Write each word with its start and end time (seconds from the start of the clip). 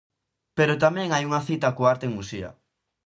Pero 0.57 0.81
tamén 0.83 1.09
hai 1.11 1.23
unha 1.29 1.45
cita 1.47 1.75
coa 1.75 1.89
arte 1.93 2.05
en 2.07 2.15
Muxía. 2.17 2.49